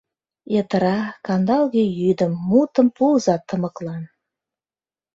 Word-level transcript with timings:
Йытыра, 0.53 0.99
кандалге 1.25 1.83
йӱдым 1.99 2.33
Мутым 2.47 2.87
пуыза 2.95 3.35
тымыклан. 3.47 4.03